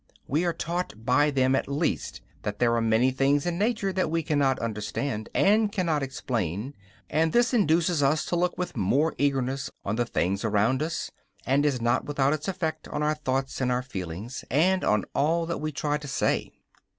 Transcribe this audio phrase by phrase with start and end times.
[0.25, 4.09] We are taught by them at least that there are many things in nature that
[4.09, 6.73] we cannot understand and cannot explain,
[7.07, 11.11] and this induces us to look with more eagerness on the things around us,
[11.45, 15.45] and is not without its effect on our thoughts and our feelings, and on all
[15.45, 16.51] that we try to say.